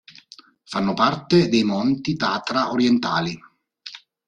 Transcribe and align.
Fanno 0.63 0.95
parte 0.95 1.47
dei 1.47 1.63
Monti 1.63 2.15
Tatra 2.15 2.71
orientali. 2.71 3.39